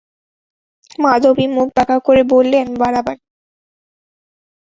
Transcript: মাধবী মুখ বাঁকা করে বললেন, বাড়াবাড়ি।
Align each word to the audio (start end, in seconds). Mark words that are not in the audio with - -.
মাধবী 0.99 1.45
মুখ 1.47 1.67
বাঁকা 1.77 1.97
করে 1.99 2.21
বললেন, 2.23 2.67
বাড়াবাড়ি। 2.75 3.21